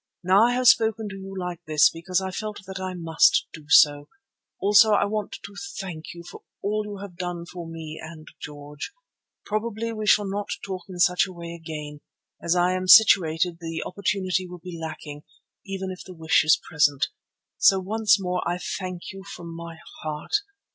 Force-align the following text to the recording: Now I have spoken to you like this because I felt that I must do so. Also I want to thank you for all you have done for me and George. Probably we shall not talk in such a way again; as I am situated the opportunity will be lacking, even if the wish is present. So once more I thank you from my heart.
Now 0.23 0.45
I 0.47 0.53
have 0.53 0.67
spoken 0.67 1.09
to 1.09 1.15
you 1.15 1.35
like 1.39 1.63
this 1.67 1.91
because 1.91 2.21
I 2.21 2.31
felt 2.31 2.65
that 2.65 2.79
I 2.79 2.95
must 2.95 3.45
do 3.53 3.67
so. 3.69 4.09
Also 4.59 4.93
I 4.93 5.05
want 5.05 5.33
to 5.43 5.53
thank 5.79 6.05
you 6.15 6.23
for 6.27 6.41
all 6.63 6.83
you 6.87 6.97
have 7.03 7.17
done 7.17 7.45
for 7.45 7.67
me 7.69 7.99
and 8.01 8.27
George. 8.39 8.91
Probably 9.45 9.93
we 9.93 10.07
shall 10.07 10.25
not 10.27 10.49
talk 10.65 10.85
in 10.89 10.97
such 10.97 11.27
a 11.27 11.31
way 11.31 11.53
again; 11.53 12.01
as 12.41 12.55
I 12.55 12.71
am 12.73 12.87
situated 12.87 13.59
the 13.59 13.83
opportunity 13.85 14.47
will 14.47 14.57
be 14.63 14.79
lacking, 14.81 15.21
even 15.67 15.91
if 15.91 16.03
the 16.03 16.15
wish 16.15 16.43
is 16.43 16.59
present. 16.67 17.09
So 17.59 17.79
once 17.79 18.19
more 18.19 18.41
I 18.49 18.57
thank 18.57 19.11
you 19.11 19.23
from 19.23 19.55
my 19.55 19.77
heart. 20.01 20.33